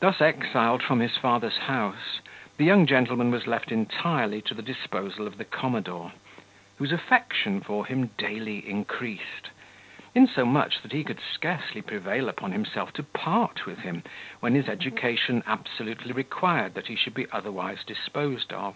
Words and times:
Thus 0.00 0.20
exiled 0.20 0.82
from 0.82 0.98
his 0.98 1.16
father's 1.16 1.56
house, 1.58 2.18
the 2.56 2.64
young 2.64 2.84
gentleman 2.84 3.30
was 3.30 3.46
left 3.46 3.70
entirely 3.70 4.42
to 4.42 4.54
the 4.54 4.60
disposal 4.60 5.24
of 5.24 5.38
the 5.38 5.44
commodore, 5.44 6.14
whose 6.78 6.90
affection 6.90 7.60
for 7.60 7.86
him 7.86 8.08
daily 8.18 8.68
increased, 8.68 9.50
insomuch 10.16 10.82
that 10.82 10.90
he 10.90 11.04
could 11.04 11.20
scarcely 11.32 11.80
prevail 11.80 12.28
upon 12.28 12.50
himself 12.50 12.92
to 12.94 13.04
part 13.04 13.66
with 13.66 13.78
him, 13.78 14.02
when 14.40 14.56
his 14.56 14.68
education 14.68 15.44
absolutely 15.46 16.10
required 16.10 16.74
that 16.74 16.88
he 16.88 16.96
should 16.96 17.14
be 17.14 17.30
otherwise 17.30 17.84
disposed 17.84 18.52
of. 18.52 18.74